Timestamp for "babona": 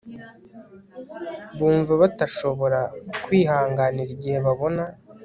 4.45-4.83